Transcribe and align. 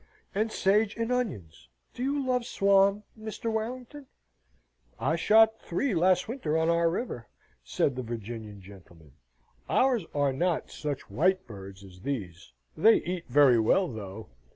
"And 0.33 0.51
sage 0.51 0.97
and 0.97 1.11
onions. 1.11 1.69
Do 1.93 2.01
you 2.01 2.25
love 2.25 2.43
swan, 2.43 3.03
Mr. 3.15 3.51
Warrington?" 3.51 4.07
"I 4.99 5.15
shot 5.15 5.59
three 5.61 5.93
last 5.93 6.27
winter 6.27 6.57
on 6.57 6.71
our 6.71 6.89
river," 6.89 7.27
said 7.63 7.95
the 7.95 8.01
Virginian 8.01 8.61
gentleman. 8.63 9.11
"Ours 9.69 10.07
are 10.15 10.33
not 10.33 10.71
such 10.71 11.11
white 11.11 11.45
birds 11.45 11.83
as 11.83 12.01
these 12.01 12.51
they 12.75 12.95
eat 13.03 13.27
very 13.29 13.59
well, 13.59 13.87
though." 13.89 14.29